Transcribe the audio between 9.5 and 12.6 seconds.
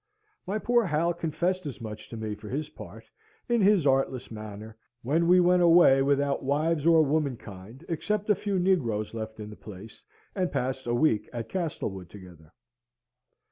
the place, and passed a week at Castlewood together.